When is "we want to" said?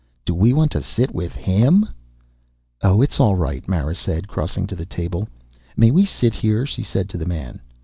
0.33-0.81